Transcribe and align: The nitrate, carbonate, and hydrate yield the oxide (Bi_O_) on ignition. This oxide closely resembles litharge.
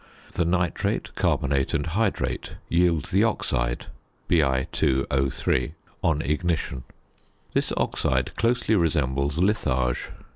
The 0.33 0.45
nitrate, 0.45 1.13
carbonate, 1.13 1.75
and 1.75 1.85
hydrate 1.85 2.55
yield 2.67 3.09
the 3.11 3.23
oxide 3.23 3.85
(Bi_O_) 4.31 5.71
on 6.03 6.21
ignition. 6.23 6.83
This 7.53 7.71
oxide 7.77 8.35
closely 8.35 8.73
resembles 8.73 9.37
litharge. 9.37 10.09